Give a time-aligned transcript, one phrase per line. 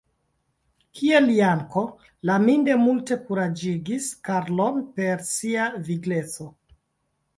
[0.99, 1.83] Kiel Janko,
[2.29, 6.49] Laminde multe kuraĝigis Karlon per sia vigleco.